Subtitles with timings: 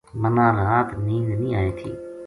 [0.21, 1.89] مَنا رات نیند نیہہ آئے تھی